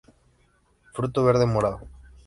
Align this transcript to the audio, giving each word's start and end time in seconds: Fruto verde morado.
Fruto 0.95 1.23
verde 1.23 1.45
morado. 1.45 1.87